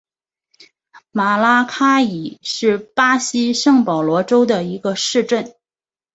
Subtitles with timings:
[1.11, 5.53] 马拉卡伊是巴西圣保罗州的一个市镇。